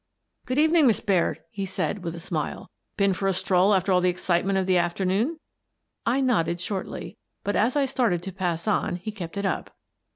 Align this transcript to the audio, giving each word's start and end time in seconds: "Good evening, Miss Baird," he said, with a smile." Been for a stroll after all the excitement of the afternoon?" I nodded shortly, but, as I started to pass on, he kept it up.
"Good 0.47 0.57
evening, 0.57 0.87
Miss 0.87 0.99
Baird," 0.99 1.43
he 1.51 1.63
said, 1.63 2.03
with 2.03 2.15
a 2.15 2.19
smile." 2.19 2.71
Been 2.97 3.13
for 3.13 3.27
a 3.27 3.33
stroll 3.33 3.71
after 3.75 3.91
all 3.91 4.01
the 4.01 4.09
excitement 4.09 4.57
of 4.57 4.65
the 4.65 4.75
afternoon?" 4.79 5.37
I 6.17 6.21
nodded 6.21 6.59
shortly, 6.59 7.17
but, 7.43 7.55
as 7.55 7.75
I 7.75 7.85
started 7.85 8.23
to 8.23 8.31
pass 8.31 8.67
on, 8.67 8.95
he 8.95 9.11
kept 9.11 9.37
it 9.37 9.45
up. 9.45 9.75